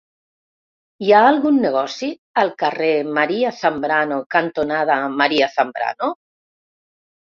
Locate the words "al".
2.45-2.51